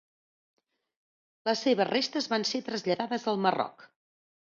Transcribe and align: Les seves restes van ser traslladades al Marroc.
Les 1.51 1.63
seves 1.67 1.91
restes 1.91 2.31
van 2.35 2.49
ser 2.55 2.65
traslladades 2.73 3.33
al 3.33 3.43
Marroc. 3.49 3.91